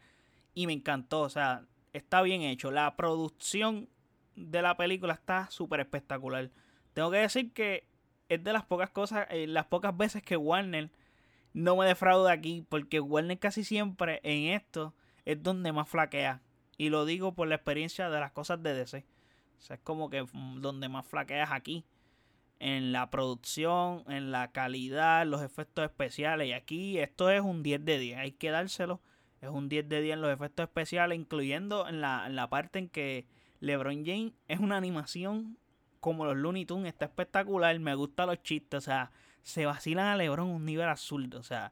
Y 0.53 0.67
me 0.67 0.73
encantó, 0.73 1.21
o 1.21 1.29
sea, 1.29 1.65
está 1.93 2.21
bien 2.21 2.41
hecho. 2.41 2.71
La 2.71 2.95
producción 2.95 3.89
de 4.35 4.61
la 4.61 4.77
película 4.77 5.13
está 5.13 5.49
súper 5.49 5.81
espectacular. 5.81 6.51
Tengo 6.93 7.11
que 7.11 7.17
decir 7.17 7.53
que 7.53 7.87
es 8.29 8.43
de 8.43 8.53
las 8.53 8.65
pocas 8.65 8.89
cosas, 8.89 9.27
eh, 9.29 9.47
las 9.47 9.65
pocas 9.65 9.95
veces 9.95 10.23
que 10.23 10.37
Warner 10.37 10.91
no 11.53 11.75
me 11.75 11.85
defrauda 11.85 12.31
aquí, 12.31 12.65
porque 12.69 12.99
Warner 12.99 13.39
casi 13.39 13.63
siempre 13.63 14.19
en 14.23 14.53
esto 14.53 14.93
es 15.25 15.41
donde 15.41 15.71
más 15.71 15.89
flaquea. 15.89 16.41
Y 16.77 16.89
lo 16.89 17.05
digo 17.05 17.33
por 17.33 17.47
la 17.47 17.55
experiencia 17.55 18.09
de 18.09 18.19
las 18.19 18.31
cosas 18.31 18.63
de 18.63 18.73
DC. 18.73 19.05
O 19.57 19.61
sea, 19.61 19.75
es 19.75 19.81
como 19.81 20.09
que 20.09 20.23
mm, 20.23 20.61
donde 20.61 20.89
más 20.89 21.05
flaqueas 21.05 21.51
aquí. 21.51 21.85
En 22.59 22.91
la 22.91 23.09
producción, 23.09 24.03
en 24.07 24.31
la 24.31 24.51
calidad, 24.51 25.25
los 25.25 25.41
efectos 25.41 25.85
especiales. 25.85 26.47
Y 26.47 26.53
aquí 26.53 26.99
esto 26.99 27.29
es 27.29 27.41
un 27.41 27.63
10 27.63 27.85
de 27.85 27.99
10. 27.99 28.17
Hay 28.17 28.31
que 28.31 28.51
dárselo. 28.51 29.01
Es 29.41 29.49
un 29.49 29.69
10 29.69 29.87
de 29.87 30.01
10 30.01 30.15
en 30.15 30.21
los 30.21 30.31
efectos 30.31 30.63
especiales, 30.63 31.17
incluyendo 31.17 31.87
en 31.87 32.01
la, 32.01 32.25
en 32.27 32.35
la 32.35 32.49
parte 32.49 32.79
en 32.79 32.89
que 32.89 33.25
LeBron 33.59 34.05
James 34.05 34.33
es 34.47 34.59
una 34.59 34.77
animación 34.77 35.57
como 35.99 36.25
los 36.25 36.35
Looney 36.35 36.65
Tunes. 36.65 36.91
Está 36.91 37.05
espectacular. 37.05 37.77
Me 37.79 37.95
gustan 37.95 38.27
los 38.27 38.41
chistes. 38.43 38.77
O 38.77 38.81
sea, 38.81 39.11
se 39.43 39.65
vacilan 39.65 40.07
a 40.07 40.17
LeBron 40.17 40.47
un 40.47 40.65
nivel 40.65 40.89
absurdo. 40.89 41.39
O 41.39 41.43
sea, 41.43 41.71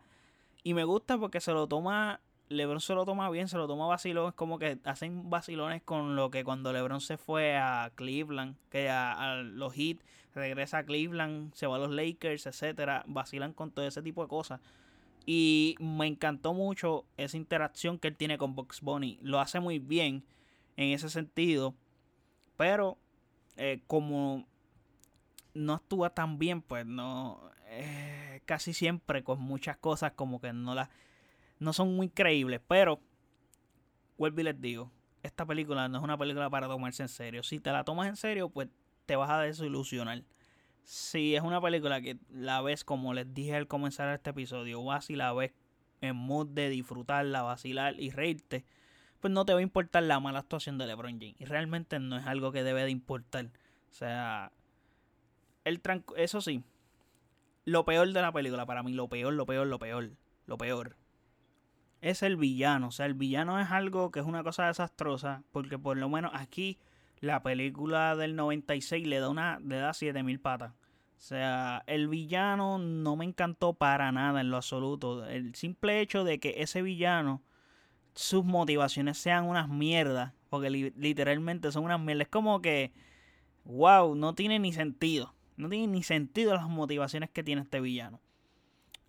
y 0.64 0.74
me 0.74 0.84
gusta 0.84 1.18
porque 1.18 1.42
se 1.42 1.52
lo 1.52 1.68
toma 1.68 2.22
LeBron 2.50 2.80
se 2.80 2.94
lo 2.94 3.06
toma 3.06 3.30
bien, 3.30 3.48
se 3.48 3.58
lo 3.58 3.68
toma 3.68 3.88
vacilón. 3.88 4.30
Es 4.30 4.36
como 4.36 4.60
que 4.60 4.80
hacen 4.86 5.30
vacilones 5.30 5.82
con 5.84 6.16
lo 6.16 6.32
que 6.32 6.44
cuando 6.44 6.72
LeBron 6.72 7.02
se 7.02 7.18
fue 7.18 7.58
a 7.58 7.92
Cleveland, 7.96 8.56
que 8.70 8.90
a, 8.90 9.36
los 9.44 9.74
Heat, 9.74 9.98
regresa 10.34 10.80
a 10.80 10.84
Cleveland, 10.84 11.54
se 11.54 11.68
va 11.68 11.76
a 11.76 11.80
los 11.80 11.92
Lakers, 11.92 12.48
etcétera. 12.48 13.04
Vacilan 13.08 13.54
con 13.54 13.72
todo 13.72 13.86
ese 13.86 14.02
tipo 14.02 14.22
de 14.24 14.30
cosas. 14.30 14.62
Y 15.30 15.76
me 15.80 16.08
encantó 16.08 16.54
mucho 16.54 17.06
esa 17.18 17.36
interacción 17.36 18.00
que 18.00 18.08
él 18.08 18.16
tiene 18.16 18.38
con 18.38 18.56
Box 18.56 18.80
Bunny. 18.82 19.20
Lo 19.22 19.42
hace 19.42 19.60
muy 19.60 19.78
bien 19.78 20.24
en 20.78 20.94
ese 20.94 21.10
sentido. 21.10 21.76
Pero 22.56 22.98
eh, 23.58 23.82
como 23.88 24.48
no 25.54 25.74
actúa 25.74 26.12
tan 26.12 26.40
bien, 26.40 26.62
pues 26.62 26.86
no. 26.86 27.42
Eh, 27.66 28.42
casi 28.46 28.74
siempre 28.74 29.24
con 29.24 29.42
muchas 29.42 29.76
cosas 29.76 30.14
como 30.14 30.40
que 30.40 30.54
no 30.54 30.74
las 30.74 30.90
no 31.60 31.74
son 31.74 31.96
muy 31.96 32.10
creíbles, 32.10 32.62
pero 32.68 33.02
vuelvo 34.18 34.42
y 34.42 34.44
les 34.44 34.62
digo, 34.62 34.92
esta 35.24 35.46
película 35.46 35.88
no 35.90 35.98
es 35.98 36.04
una 36.04 36.18
película 36.18 36.50
para 36.50 36.68
tomarse 36.68 37.04
en 37.04 37.10
serio. 37.10 37.44
Si 37.44 37.60
te 37.60 37.72
la 37.72 37.84
tomas 37.84 38.08
en 38.08 38.16
serio, 38.16 38.50
pues 38.50 38.70
te 39.06 39.16
vas 39.16 39.30
a 39.30 39.42
desilusionar. 39.42 40.24
Si 40.88 41.36
es 41.36 41.44
una 41.44 41.60
película 41.60 42.00
que 42.00 42.18
la 42.30 42.62
ves, 42.62 42.86
como 42.86 43.14
les 43.14 43.34
dije 43.34 43.54
al 43.54 43.68
comenzar 43.68 44.08
este 44.16 44.30
episodio, 44.30 44.82
vas 44.86 45.10
y 45.10 45.18
la 45.18 45.34
ves 45.34 45.52
en 46.00 46.16
mood 46.16 46.48
de 46.48 46.70
disfrutarla, 46.70 47.42
vacilar 47.42 48.00
y 48.00 48.10
reírte, 48.10 48.64
pues 49.20 49.34
no 49.34 49.44
te 49.44 49.52
va 49.52 49.60
a 49.60 49.64
importar 49.64 50.04
la 50.04 50.22
mala 50.22 50.40
actuación 50.40 50.78
de 50.78 50.88
LeBron 50.88 51.20
James. 51.20 51.36
Y 51.40 51.44
realmente 51.44 52.00
no 52.00 52.16
es 52.16 52.26
algo 52.26 52.54
que 52.54 52.64
debe 52.64 52.86
de 52.86 52.92
importar. 52.92 53.48
O 53.92 53.94
sea, 53.94 54.54
el 55.66 55.82
eso 56.16 56.40
sí, 56.40 56.64
lo 57.66 57.84
peor 57.84 58.14
de 58.14 58.22
la 58.22 58.32
película, 58.32 58.66
para 58.66 58.82
mí, 58.82 58.94
lo 58.94 59.10
peor, 59.10 59.34
lo 59.34 59.46
peor, 59.46 59.68
lo 59.68 59.80
peor, 59.80 60.12
lo 60.46 60.58
peor, 60.58 60.96
es 62.00 62.24
el 62.24 62.38
villano. 62.38 62.88
O 62.88 62.92
sea, 62.92 63.08
el 63.08 63.14
villano 63.14 63.60
es 63.60 63.72
algo 63.72 64.10
que 64.10 64.22
es 64.22 64.26
una 64.26 64.42
cosa 64.42 64.68
desastrosa. 64.68 65.44
Porque 65.52 65.78
por 65.78 65.98
lo 65.98 66.08
menos 66.08 66.32
aquí 66.34 66.80
la 67.20 67.42
película 67.42 68.16
del 68.16 68.36
96 68.36 69.08
le 69.08 69.20
da 69.20 69.30
una 69.30 69.60
le 69.60 69.78
da 69.78 69.94
7000 69.94 70.40
patas. 70.40 70.74
O 71.18 71.20
sea, 71.20 71.84
el 71.88 72.08
villano 72.08 72.78
no 72.78 73.16
me 73.16 73.26
encantó 73.26 73.74
para 73.74 74.12
nada 74.12 74.40
en 74.40 74.52
lo 74.52 74.58
absoluto. 74.58 75.26
El 75.26 75.56
simple 75.56 76.00
hecho 76.00 76.24
de 76.24 76.40
que 76.40 76.56
ese 76.58 76.84
villano, 76.84 77.42
sus 78.14 78.46
motivaciones 78.46 79.18
sean 79.18 79.46
unas 79.46 79.68
mierdas. 79.68 80.34
Porque 80.50 80.70
literalmente 80.70 81.72
son 81.72 81.86
unas 81.86 82.00
mierdas. 82.00 82.28
Es 82.28 82.32
como 82.32 82.62
que, 82.62 82.94
wow, 83.66 84.16
no 84.16 84.36
tiene 84.36 84.60
ni 84.60 84.72
sentido. 84.74 85.34
No 85.58 85.70
tiene 85.70 85.88
ni 85.88 86.04
sentido 86.04 86.54
las 86.54 86.70
motivaciones 86.70 87.32
que 87.32 87.44
tiene 87.44 87.64
este 87.64 87.82
villano. 87.82 88.22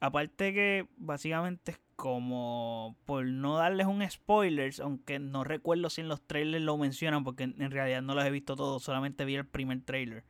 Aparte 0.00 0.54
que 0.54 0.88
básicamente 0.96 1.72
es 1.72 1.78
como 1.98 2.94
por 3.06 3.26
no 3.26 3.56
darles 3.56 3.88
un 3.88 4.08
spoilers, 4.08 4.78
aunque 4.78 5.18
no 5.18 5.42
recuerdo 5.42 5.90
si 5.90 6.00
en 6.00 6.06
los 6.06 6.22
trailers 6.22 6.62
lo 6.62 6.78
mencionan 6.78 7.24
porque 7.24 7.42
en 7.42 7.70
realidad 7.72 8.02
no 8.02 8.14
los 8.14 8.24
he 8.24 8.30
visto 8.30 8.54
todos, 8.54 8.84
solamente 8.84 9.24
vi 9.24 9.34
el 9.34 9.44
primer 9.44 9.80
trailer. 9.80 10.22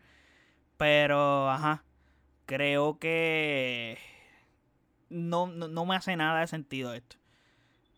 Pero, 0.79 1.51
ajá, 1.51 1.85
creo 2.47 2.99
que 2.99 3.99
no, 5.11 5.47
no, 5.47 5.85
me 5.85 5.95
hace 5.95 6.17
nada 6.17 6.41
de 6.41 6.47
sentido 6.47 6.95
esto. 6.95 7.19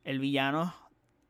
El 0.03 0.19
villano 0.19 0.75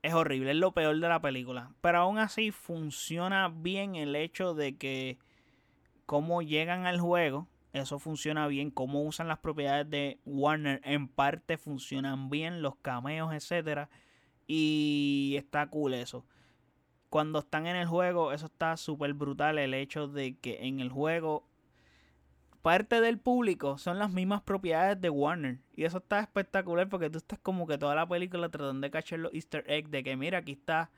es 0.00 0.14
horrible, 0.14 0.52
es 0.52 0.56
lo 0.56 0.72
peor 0.72 0.98
de 0.98 1.08
la 1.10 1.20
película. 1.20 1.72
Pero 1.82 1.98
aún 1.98 2.16
así 2.16 2.52
funciona 2.52 3.52
bien 3.54 3.96
el 3.96 4.16
hecho 4.16 4.54
de 4.54 4.78
que 4.78 5.18
cómo 6.06 6.40
llegan 6.40 6.86
al 6.86 7.00
juego 7.00 7.48
eso 7.72 7.98
funciona 7.98 8.46
bien. 8.46 8.70
Cómo 8.70 9.02
usan 9.02 9.28
las 9.28 9.38
propiedades 9.38 9.88
de 9.88 10.18
Warner 10.24 10.80
en 10.84 11.08
parte 11.08 11.56
funcionan 11.56 12.30
bien, 12.30 12.62
los 12.62 12.76
cameos, 12.76 13.32
etcétera. 13.32 13.88
Y 14.46 15.34
está 15.36 15.68
cool 15.68 15.94
eso. 15.94 16.24
Cuando 17.08 17.40
están 17.40 17.66
en 17.66 17.76
el 17.76 17.86
juego, 17.86 18.32
eso 18.32 18.46
está 18.46 18.76
súper 18.76 19.14
brutal. 19.14 19.58
El 19.58 19.74
hecho 19.74 20.08
de 20.08 20.36
que 20.38 20.66
en 20.66 20.80
el 20.80 20.90
juego 20.90 21.44
parte 22.62 23.00
del 23.00 23.18
público 23.18 23.78
son 23.78 23.98
las 23.98 24.12
mismas 24.12 24.42
propiedades 24.42 25.00
de 25.00 25.10
Warner. 25.10 25.60
Y 25.74 25.84
eso 25.84 25.98
está 25.98 26.20
espectacular 26.20 26.88
porque 26.88 27.10
tú 27.10 27.18
estás 27.18 27.38
como 27.38 27.66
que 27.66 27.78
toda 27.78 27.94
la 27.94 28.08
película 28.08 28.48
tratando 28.48 28.84
de 28.84 28.90
cachar 28.90 29.20
los 29.20 29.32
easter 29.32 29.64
eggs 29.66 29.90
de 29.90 30.02
que 30.02 30.16
mira, 30.16 30.38
aquí 30.38 30.52
está 30.52 30.90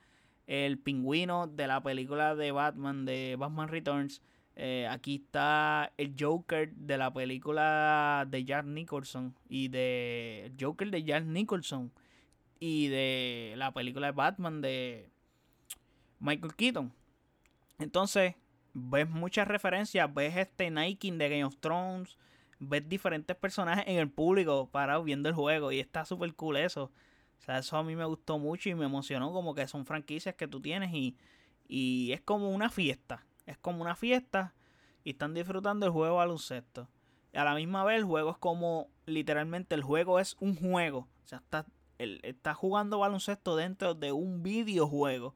el 0.47 0.79
pingüino 0.79 1.47
de 1.47 1.67
la 1.67 1.83
película 1.83 2.35
de 2.35 2.53
Batman, 2.53 3.05
de 3.05 3.37
Batman 3.39 3.69
Returns. 3.69 4.23
Eh, 4.55 4.87
aquí 4.91 5.23
está 5.25 5.93
el 5.97 6.15
Joker 6.19 6.75
de 6.75 6.99
la 6.99 7.13
película 7.13 8.27
de 8.29 8.45
Jack 8.45 8.67
Nicholson 8.67 9.35
y 9.49 9.69
de 9.69 10.53
Joker 10.61 10.91
de 10.91 11.05
Jack 11.05 11.25
Nicholson 11.25 11.91
y 12.61 12.89
de 12.89 13.55
la 13.57 13.73
película 13.73 14.09
de 14.09 14.13
Batman 14.13 14.61
de 14.61 15.09
Michael 16.21 16.55
Keaton. 16.55 16.93
Entonces, 17.79 18.35
ves 18.75 19.09
muchas 19.09 19.49
referencias, 19.49 20.13
ves 20.13 20.37
este 20.37 20.71
Nike 20.71 21.11
de 21.13 21.29
Game 21.29 21.45
of 21.45 21.57
Thrones, 21.59 22.19
ves 22.59 22.87
diferentes 22.87 23.35
personajes 23.37 23.85
en 23.87 23.97
el 23.97 24.11
público 24.11 24.69
parados 24.71 25.05
viendo 25.05 25.29
el 25.31 25.35
juego 25.35 25.73
y 25.73 25.81
está 25.81 26.05
súper 26.05 26.35
cool 26.35 26.59
eso. 26.59 26.93
O 27.41 27.45
sea, 27.45 27.59
eso 27.59 27.77
a 27.77 27.83
mí 27.83 27.97
me 27.97 28.05
gustó 28.05 28.39
mucho 28.39 28.69
y 28.69 28.75
me 28.75 28.85
emocionó 28.85 29.33
como 29.33 29.55
que 29.55 29.67
son 29.67 29.87
franquicias 29.87 30.35
que 30.35 30.47
tú 30.47 30.61
tienes 30.61 30.93
y, 30.93 31.17
y 31.67 32.13
es 32.13 32.21
como 32.21 32.51
una 32.51 32.71
fiesta 32.71 33.25
es 33.47 33.59
como 33.59 33.83
una 33.83 33.97
fiesta 33.97 34.55
y 35.05 35.11
están 35.11 35.35
disfrutando 35.35 35.87
el 35.87 35.93
juego 35.93 36.17
baloncesto. 36.17 36.89
Y 37.33 37.39
a 37.39 37.45
la 37.45 37.55
misma 37.55 37.85
vez 37.85 37.99
el 37.99 38.05
juego 38.05 38.31
es 38.31 38.39
como 38.39 38.91
literalmente 39.07 39.75
el 39.75 39.83
juego 39.83 40.21
es 40.21 40.37
un 40.41 40.57
juego. 40.57 41.09
O 41.25 41.27
sea, 41.27 41.39
está, 41.39 41.67
está 41.99 42.55
jugando 42.55 42.99
baloncesto 42.99 43.57
dentro 43.57 43.95
de 43.95 44.13
un 44.13 44.43
videojuego. 44.43 45.35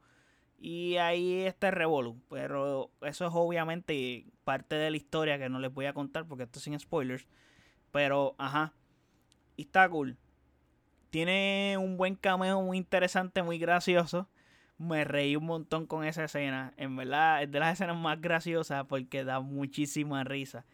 Y 0.59 0.97
ahí 0.97 1.41
está 1.41 1.71
el. 1.71 2.17
Pero 2.29 2.91
eso 3.01 3.25
es 3.25 3.31
obviamente 3.33 4.25
parte 4.43 4.75
de 4.75 4.91
la 4.91 4.97
historia 4.97 5.37
que 5.37 5.49
no 5.49 5.59
les 5.59 5.73
voy 5.73 5.85
a 5.85 5.93
contar 5.93 6.25
porque 6.27 6.43
esto 6.43 6.59
es 6.59 6.63
sin 6.63 6.79
spoilers. 6.79 7.27
Pero, 7.91 8.35
ajá. 8.37 8.73
Y 9.55 9.63
está 9.63 9.89
cool. 9.89 10.17
Tiene 11.09 11.77
un 11.79 11.97
buen 11.97 12.15
cameo 12.15 12.61
muy 12.61 12.77
interesante, 12.77 13.41
muy 13.41 13.57
gracioso 13.57 14.29
me 14.77 15.03
reí 15.03 15.35
un 15.35 15.45
montón 15.45 15.85
con 15.85 16.03
esa 16.05 16.25
escena. 16.25 16.73
En 16.77 16.95
verdad, 16.95 17.43
es 17.43 17.51
de 17.51 17.59
las 17.59 17.73
escenas 17.73 17.97
más 17.97 18.21
graciosas 18.21 18.85
porque 18.85 19.23
da 19.23 19.39
muchísima 19.39 20.23
risa. 20.23 20.65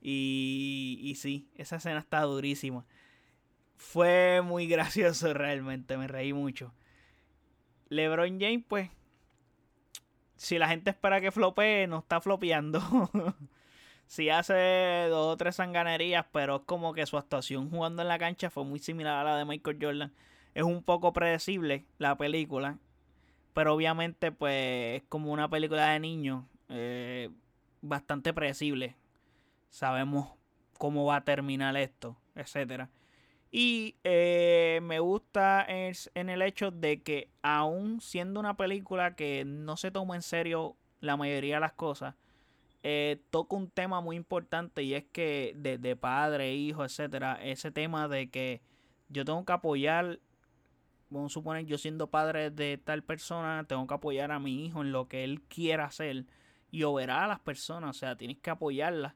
Y, 0.00 0.98
y 1.02 1.14
sí, 1.16 1.48
esa 1.56 1.76
escena 1.76 1.98
está 1.98 2.22
durísima. 2.22 2.84
Fue 3.76 4.42
muy 4.42 4.66
gracioso 4.68 5.32
realmente, 5.34 5.96
me 5.96 6.08
reí 6.08 6.32
mucho. 6.32 6.72
LeBron 7.88 8.40
James, 8.40 8.64
pues, 8.66 8.90
si 10.36 10.58
la 10.58 10.68
gente 10.68 10.90
espera 10.90 11.20
que 11.20 11.30
flopee, 11.30 11.86
no 11.86 11.98
está 11.98 12.20
flopeando. 12.20 12.78
o 12.78 13.34
sí 14.06 14.28
hace 14.30 15.06
dos 15.08 15.34
o 15.34 15.36
tres 15.36 15.56
sanganerías, 15.56 16.26
pero 16.32 16.56
es 16.56 16.62
como 16.62 16.94
que 16.94 17.06
su 17.06 17.18
actuación 17.18 17.70
jugando 17.70 18.02
en 18.02 18.08
la 18.08 18.18
cancha 18.18 18.50
fue 18.50 18.64
muy 18.64 18.78
similar 18.78 19.18
a 19.18 19.30
la 19.30 19.36
de 19.36 19.44
Michael 19.44 19.78
Jordan. 19.80 20.12
Es 20.54 20.64
un 20.64 20.82
poco 20.82 21.12
predecible 21.12 21.84
la 21.98 22.16
película, 22.16 22.78
pero 23.54 23.74
obviamente 23.74 24.32
pues 24.32 25.00
es 25.00 25.08
como 25.08 25.32
una 25.32 25.48
película 25.48 25.90
de 25.90 26.00
niños, 26.00 26.44
eh, 26.68 27.30
bastante 27.80 28.32
predecible. 28.32 28.96
Sabemos 29.70 30.28
cómo 30.78 31.04
va 31.04 31.16
a 31.16 31.24
terminar 31.24 31.76
esto, 31.76 32.16
etcétera. 32.34 32.90
Y 33.50 33.96
eh, 34.02 34.80
me 34.82 34.98
gusta 34.98 35.62
es 35.62 36.10
en 36.14 36.30
el 36.30 36.40
hecho 36.40 36.70
de 36.70 37.02
que 37.02 37.28
aún 37.42 38.00
siendo 38.00 38.40
una 38.40 38.56
película 38.56 39.14
que 39.14 39.44
no 39.44 39.76
se 39.76 39.90
toma 39.90 40.16
en 40.16 40.22
serio 40.22 40.76
la 41.00 41.18
mayoría 41.18 41.56
de 41.56 41.60
las 41.60 41.74
cosas, 41.74 42.14
eh, 42.82 43.20
toca 43.30 43.54
un 43.54 43.68
tema 43.70 44.00
muy 44.00 44.16
importante 44.16 44.82
y 44.82 44.94
es 44.94 45.04
que 45.04 45.52
de, 45.56 45.78
de 45.78 45.96
padre, 45.96 46.54
hijo, 46.54 46.84
etcétera, 46.84 47.38
ese 47.42 47.70
tema 47.70 48.08
de 48.08 48.30
que 48.30 48.62
yo 49.08 49.24
tengo 49.24 49.44
que 49.44 49.52
apoyar, 49.52 50.18
vamos 51.12 51.32
a 51.32 51.34
suponer 51.34 51.66
yo 51.66 51.78
siendo 51.78 52.08
padre 52.08 52.50
de 52.50 52.78
tal 52.78 53.02
persona, 53.02 53.64
tengo 53.68 53.86
que 53.86 53.94
apoyar 53.94 54.32
a 54.32 54.38
mi 54.38 54.66
hijo 54.66 54.82
en 54.82 54.92
lo 54.92 55.08
que 55.08 55.24
él 55.24 55.42
quiera 55.42 55.86
hacer 55.86 56.26
y 56.70 56.82
oberar 56.84 57.24
a 57.24 57.28
las 57.28 57.40
personas, 57.40 57.96
o 57.96 57.98
sea, 57.98 58.16
tienes 58.16 58.38
que 58.38 58.50
apoyarlas 58.50 59.14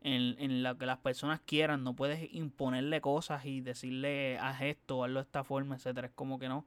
en, 0.00 0.36
en 0.38 0.62
lo 0.62 0.78
que 0.78 0.86
las 0.86 0.98
personas 0.98 1.40
quieran, 1.40 1.84
no 1.84 1.94
puedes 1.94 2.32
imponerle 2.32 3.00
cosas 3.00 3.44
y 3.44 3.60
decirle 3.60 4.38
haz 4.38 4.62
esto 4.62 4.98
o 4.98 5.04
hazlo 5.04 5.20
de 5.20 5.24
esta 5.24 5.44
forma, 5.44 5.76
etcétera. 5.76 6.08
Es 6.08 6.12
como 6.14 6.38
que 6.38 6.48
no. 6.48 6.66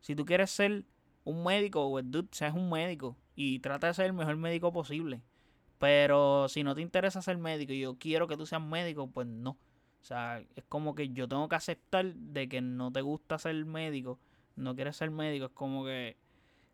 Si 0.00 0.14
tú 0.14 0.24
quieres 0.24 0.50
ser 0.50 0.84
un 1.24 1.44
médico, 1.44 1.90
pues 1.90 2.04
dude, 2.10 2.28
seas 2.32 2.54
un 2.54 2.70
médico 2.70 3.16
y 3.34 3.58
trata 3.60 3.88
de 3.88 3.94
ser 3.94 4.06
el 4.06 4.12
mejor 4.12 4.36
médico 4.36 4.72
posible. 4.72 5.22
Pero 5.78 6.48
si 6.48 6.62
no 6.62 6.74
te 6.74 6.82
interesa 6.82 7.22
ser 7.22 7.38
médico 7.38 7.72
y 7.72 7.80
yo 7.80 7.98
quiero 7.98 8.28
que 8.28 8.36
tú 8.36 8.46
seas 8.46 8.62
médico, 8.62 9.10
pues 9.10 9.26
no. 9.26 9.56
O 10.02 10.04
sea, 10.04 10.42
es 10.56 10.64
como 10.68 10.94
que 10.94 11.10
yo 11.10 11.28
tengo 11.28 11.48
que 11.48 11.56
aceptar 11.56 12.06
de 12.14 12.48
que 12.48 12.60
no 12.60 12.90
te 12.90 13.02
gusta 13.02 13.38
ser 13.38 13.64
médico, 13.64 14.18
no 14.56 14.74
quieres 14.74 14.96
ser 14.96 15.10
médico. 15.10 15.46
Es 15.46 15.52
como 15.52 15.84
que 15.84 16.16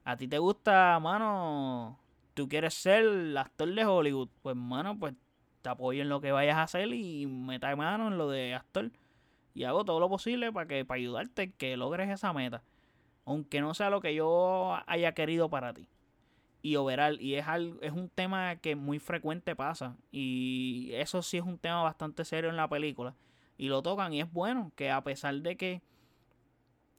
a 0.04 0.16
ti 0.16 0.28
te 0.28 0.38
gusta, 0.38 0.98
mano, 1.00 1.98
tú 2.34 2.48
quieres 2.48 2.74
ser 2.74 3.36
actor 3.36 3.74
de 3.74 3.84
Hollywood. 3.84 4.28
Pues, 4.42 4.56
mano, 4.56 4.98
pues 4.98 5.14
te 5.62 5.68
apoyo 5.68 6.02
en 6.02 6.08
lo 6.08 6.20
que 6.20 6.32
vayas 6.32 6.56
a 6.56 6.62
hacer 6.62 6.92
y 6.92 7.26
meta 7.26 7.74
mano 7.74 8.08
en 8.08 8.18
lo 8.18 8.30
de 8.30 8.54
actor. 8.54 8.90
Y 9.54 9.64
hago 9.64 9.84
todo 9.84 9.98
lo 10.00 10.08
posible 10.08 10.52
para 10.52 10.66
que 10.68 10.84
para 10.84 10.98
ayudarte 10.98 11.50
que 11.52 11.76
logres 11.76 12.10
esa 12.10 12.32
meta. 12.32 12.62
Aunque 13.24 13.60
no 13.60 13.74
sea 13.74 13.90
lo 13.90 14.00
que 14.00 14.14
yo 14.14 14.78
haya 14.86 15.12
querido 15.12 15.50
para 15.50 15.72
ti. 15.74 15.88
Y 16.62 16.76
overall, 16.76 17.20
y 17.20 17.34
es, 17.34 17.46
algo, 17.46 17.80
es 17.80 17.92
un 17.92 18.08
tema 18.08 18.56
que 18.56 18.74
muy 18.74 18.98
frecuente 18.98 19.54
pasa. 19.54 19.96
Y 20.10 20.90
eso 20.94 21.22
sí 21.22 21.36
es 21.36 21.44
un 21.44 21.58
tema 21.58 21.82
bastante 21.82 22.24
serio 22.24 22.50
en 22.50 22.56
la 22.56 22.68
película. 22.68 23.14
Y 23.58 23.68
lo 23.68 23.82
tocan 23.82 24.12
y 24.12 24.20
es 24.20 24.32
bueno 24.32 24.72
que 24.76 24.90
a 24.90 25.02
pesar 25.02 25.34
de 25.36 25.56
que 25.56 25.82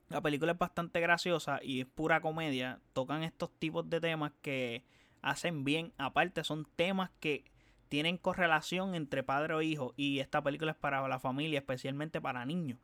la 0.09 0.21
película 0.21 0.53
es 0.53 0.57
bastante 0.57 0.99
graciosa 1.01 1.59
y 1.61 1.81
es 1.81 1.85
pura 1.85 2.21
comedia, 2.21 2.79
tocan 2.93 3.23
estos 3.23 3.51
tipos 3.59 3.89
de 3.89 3.99
temas 3.99 4.31
que 4.41 4.83
hacen 5.21 5.63
bien. 5.63 5.93
Aparte 5.97 6.43
son 6.43 6.65
temas 6.75 7.11
que 7.19 7.43
tienen 7.89 8.17
correlación 8.17 8.95
entre 8.95 9.23
padre 9.23 9.53
o 9.53 9.61
hijo 9.61 9.93
y 9.97 10.19
esta 10.19 10.41
película 10.41 10.71
es 10.71 10.77
para 10.77 11.05
la 11.07 11.19
familia, 11.19 11.59
especialmente 11.59 12.21
para 12.21 12.45
niños. 12.45 12.79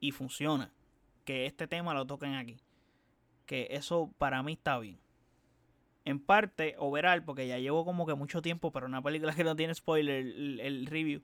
Y 0.00 0.12
funciona. 0.12 0.72
Que 1.24 1.46
este 1.46 1.66
tema 1.66 1.92
lo 1.92 2.06
toquen 2.06 2.34
aquí. 2.34 2.60
Que 3.46 3.68
eso 3.70 4.12
para 4.18 4.42
mí 4.44 4.52
está 4.52 4.78
bien. 4.78 5.00
En 6.06 6.20
parte, 6.20 6.76
overall, 6.78 7.22
porque 7.24 7.46
ya 7.46 7.58
llevo 7.58 7.84
como 7.84 8.06
que 8.06 8.14
mucho 8.14 8.40
tiempo, 8.40 8.72
pero 8.72 8.86
una 8.86 9.02
película 9.02 9.34
que 9.34 9.44
no 9.44 9.56
tiene 9.56 9.74
spoiler, 9.74 10.24
el, 10.24 10.86
review, 10.86 11.22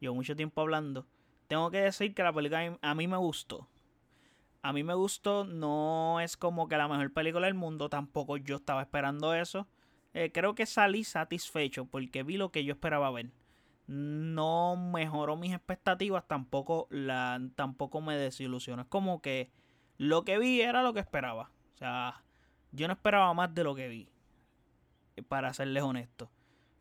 llevo 0.00 0.16
mucho 0.16 0.36
tiempo 0.36 0.60
hablando. 0.60 1.06
Tengo 1.46 1.70
que 1.70 1.78
decir 1.78 2.14
que 2.14 2.22
la 2.22 2.32
película 2.32 2.78
a 2.82 2.94
mí 2.94 3.08
me 3.08 3.16
gustó. 3.16 3.68
A 4.60 4.72
mí 4.72 4.82
me 4.82 4.94
gustó, 4.94 5.44
no 5.44 6.20
es 6.20 6.36
como 6.36 6.68
que 6.68 6.76
la 6.76 6.88
mejor 6.88 7.12
película 7.12 7.46
del 7.46 7.54
mundo, 7.54 7.88
tampoco 7.88 8.36
yo 8.36 8.56
estaba 8.56 8.82
esperando 8.82 9.34
eso. 9.34 9.68
Eh, 10.14 10.32
creo 10.32 10.54
que 10.54 10.64
salí 10.64 11.04
satisfecho 11.04 11.86
porque 11.86 12.22
vi 12.22 12.36
lo 12.36 12.50
que 12.50 12.64
yo 12.64 12.72
esperaba 12.72 13.10
ver. 13.10 13.30
No 13.86 14.74
mejoró 14.76 15.36
mis 15.36 15.52
expectativas, 15.52 16.26
tampoco, 16.26 16.88
la, 16.90 17.40
tampoco 17.56 18.00
me 18.00 18.16
desilusionó. 18.16 18.82
Es 18.82 18.88
como 18.88 19.20
que 19.20 19.52
lo 19.96 20.24
que 20.24 20.38
vi 20.38 20.60
era 20.60 20.82
lo 20.82 20.92
que 20.94 21.00
esperaba. 21.00 21.50
O 21.74 21.76
sea, 21.76 22.24
yo 22.72 22.88
no 22.88 22.94
esperaba 22.94 23.34
más 23.34 23.54
de 23.54 23.64
lo 23.64 23.74
que 23.74 23.88
vi. 23.88 24.08
Para 25.28 25.52
serles 25.52 25.82
honesto. 25.82 26.30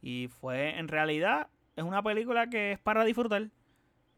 Y 0.01 0.27
fue, 0.27 0.77
en 0.77 0.87
realidad, 0.87 1.47
es 1.75 1.83
una 1.83 2.03
película 2.03 2.49
que 2.49 2.73
es 2.73 2.79
para 2.79 3.05
disfrutar. 3.05 3.49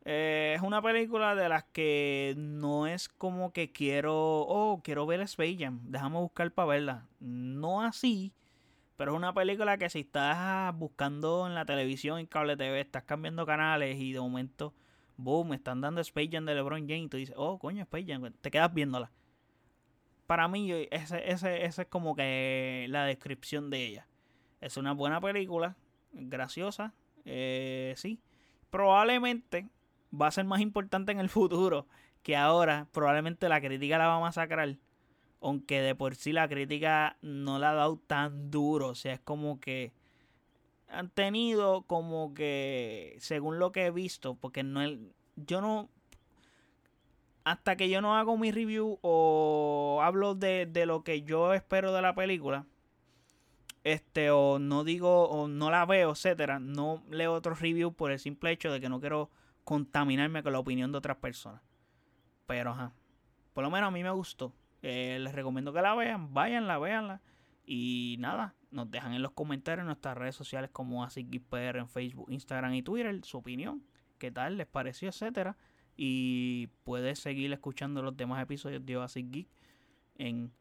Eh, 0.07 0.53
es 0.55 0.61
una 0.61 0.81
película 0.83 1.33
de 1.33 1.49
las 1.49 1.63
que 1.63 2.35
no 2.37 2.85
es 2.85 3.09
como 3.09 3.51
que 3.51 3.71
quiero, 3.71 4.13
oh, 4.41 4.81
quiero 4.83 5.07
ver 5.07 5.21
Space 5.21 5.57
Jam, 5.57 5.79
déjame 5.85 6.19
buscar 6.19 6.51
para 6.51 6.67
verla. 6.67 7.07
No 7.19 7.81
así, 7.81 8.31
pero 8.97 9.11
es 9.13 9.17
una 9.17 9.33
película 9.33 9.77
que 9.77 9.89
si 9.89 10.01
estás 10.01 10.77
buscando 10.77 11.47
en 11.47 11.55
la 11.55 11.65
televisión, 11.65 12.19
en 12.19 12.27
cable 12.27 12.55
TV, 12.55 12.81
estás 12.81 13.03
cambiando 13.03 13.47
canales 13.47 13.99
y 13.99 14.13
de 14.13 14.19
momento, 14.19 14.75
boom, 15.17 15.53
están 15.53 15.81
dando 15.81 16.01
Space 16.01 16.29
Jam 16.31 16.45
de 16.45 16.53
LeBron 16.53 16.81
James 16.87 17.05
y 17.05 17.09
tú 17.09 17.17
dices, 17.17 17.35
oh, 17.37 17.57
coño, 17.57 17.81
Space 17.81 18.05
Jam, 18.07 18.31
te 18.41 18.51
quedas 18.51 18.71
viéndola. 18.73 19.11
Para 20.27 20.47
mí, 20.47 20.71
ese, 20.91 21.31
ese, 21.31 21.65
ese 21.65 21.81
es 21.83 21.87
como 21.87 22.15
que 22.15 22.87
la 22.89 23.05
descripción 23.05 23.69
de 23.69 23.85
ella. 23.85 24.07
Es 24.61 24.77
una 24.77 24.93
buena 24.93 25.21
película, 25.21 25.75
graciosa, 26.11 26.93
eh, 27.25 27.93
sí. 27.97 28.19
Probablemente 28.69 29.69
va 30.19 30.27
a 30.27 30.31
ser 30.31 30.45
más 30.45 30.61
importante 30.61 31.11
en 31.11 31.19
el 31.19 31.29
futuro 31.29 31.87
que 32.23 32.35
ahora. 32.35 32.87
Probablemente 32.91 33.49
la 33.49 33.61
crítica 33.61 33.97
la 33.97 34.07
va 34.07 34.15
a 34.15 34.19
masacrar 34.19 34.77
aunque 35.41 35.79
de 35.81 35.93
por 35.93 36.15
sí 36.15 36.31
la 36.31 36.47
crítica 36.47 37.17
no 37.21 37.59
la 37.59 37.71
ha 37.71 37.73
dado 37.75 37.99
tan 38.07 38.49
duro, 38.49 38.87
o 38.89 38.95
sea, 38.95 39.13
es 39.13 39.19
como 39.19 39.59
que 39.59 39.93
han 40.87 41.09
tenido 41.09 41.83
como 41.83 42.33
que, 42.33 43.15
según 43.19 43.59
lo 43.59 43.71
que 43.71 43.85
he 43.85 43.91
visto, 43.91 44.35
porque 44.35 44.63
no 44.63 44.81
yo 45.35 45.61
no, 45.61 45.89
hasta 47.45 47.77
que 47.77 47.89
yo 47.89 48.01
no 48.01 48.17
hago 48.17 48.37
mi 48.37 48.51
review 48.51 48.99
o 49.01 49.99
hablo 50.03 50.35
de, 50.35 50.65
de 50.65 50.85
lo 50.85 51.03
que 51.03 51.21
yo 51.21 51.53
espero 51.53 51.93
de 51.93 52.01
la 52.01 52.15
película, 52.15 52.65
este, 53.83 54.31
o 54.31 54.57
no 54.57 54.83
digo, 54.83 55.29
o 55.29 55.47
no 55.47 55.69
la 55.69 55.85
veo, 55.85 56.11
etcétera, 56.11 56.59
no 56.59 57.03
leo 57.09 57.33
otro 57.33 57.53
review 57.53 57.93
por 57.93 58.11
el 58.11 58.17
simple 58.17 58.51
hecho 58.51 58.71
de 58.71 58.81
que 58.81 58.89
no 58.89 58.99
quiero 58.99 59.29
contaminarme 59.63 60.41
con 60.41 60.53
la 60.53 60.59
opinión 60.59 60.91
de 60.91 60.97
otras 60.97 61.17
personas. 61.17 61.61
Pero, 62.47 62.71
ajá, 62.71 62.93
por 63.53 63.63
lo 63.63 63.69
menos 63.69 63.89
a 63.89 63.91
mí 63.91 64.01
me 64.01 64.09
gustó. 64.09 64.51
Eh, 64.81 65.19
les 65.21 65.33
recomiendo 65.33 65.71
que 65.71 65.83
la 65.83 65.93
vean, 65.93 66.33
váyanla, 66.33 66.79
véanla. 66.79 67.21
Y 67.63 68.17
nada, 68.19 68.55
nos 68.71 68.89
dejan 68.89 69.13
en 69.13 69.21
los 69.21 69.31
comentarios 69.31 69.81
en 69.81 69.87
nuestras 69.87 70.17
redes 70.17 70.35
sociales 70.35 70.71
como 70.73 71.03
AsicGeekPR 71.03 71.77
en 71.77 71.87
Facebook, 71.87 72.31
Instagram 72.31 72.73
y 72.73 72.81
Twitter 72.81 73.23
su 73.23 73.37
opinión, 73.37 73.83
qué 74.17 74.31
tal 74.31 74.57
les 74.57 74.67
pareció, 74.67 75.09
etcétera. 75.09 75.57
Y 75.97 76.67
puedes 76.83 77.19
seguir 77.19 77.51
escuchando 77.53 78.01
los 78.01 78.17
demás 78.17 78.41
episodios 78.43 78.85
de 78.85 78.97
Oasis 78.97 79.25
Geek 79.31 79.47
en 80.17 80.51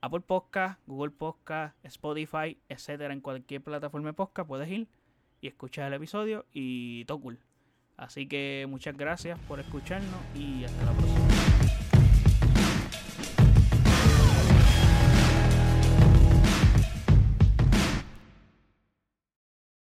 Apple 0.00 0.20
Podcast, 0.20 0.78
Google 0.86 1.12
Podcast, 1.12 1.76
Spotify, 1.84 2.58
etcétera. 2.68 3.14
En 3.14 3.20
cualquier 3.20 3.62
plataforma 3.62 4.08
de 4.08 4.12
podcast 4.12 4.46
puedes 4.46 4.68
ir 4.68 4.86
y 5.40 5.48
escuchar 5.48 5.88
el 5.88 5.94
episodio 5.94 6.44
y 6.52 7.04
todo 7.06 7.20
cool. 7.20 7.38
Así 7.96 8.26
que 8.26 8.66
muchas 8.68 8.96
gracias 8.96 9.38
por 9.48 9.60
escucharnos 9.60 10.20
y 10.34 10.64
hasta 10.64 10.84
la 10.84 10.92
próxima. 10.92 11.33